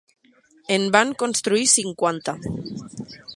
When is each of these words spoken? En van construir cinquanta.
En 0.77 0.87
van 0.95 1.13
construir 1.23 1.67
cinquanta. 1.75 2.35